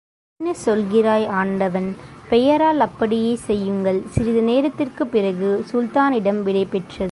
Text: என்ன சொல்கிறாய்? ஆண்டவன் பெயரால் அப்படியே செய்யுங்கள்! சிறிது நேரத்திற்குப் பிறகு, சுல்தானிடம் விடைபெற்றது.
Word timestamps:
என்ன 0.37 0.55
சொல்கிறாய்? 0.65 1.27
ஆண்டவன் 1.27 1.95
பெயரால் 2.29 2.79
அப்படியே 2.79 3.35
செய்யுங்கள்! 3.35 4.01
சிறிது 4.09 4.41
நேரத்திற்குப் 4.41 5.11
பிறகு, 5.11 5.65
சுல்தானிடம் 5.71 6.41
விடைபெற்றது. 6.43 7.09